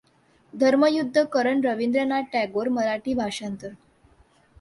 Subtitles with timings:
[0.53, 3.69] धर्मयुद्ध कर्ण रवींद्रनाथ टागोर मराठी भाषांतर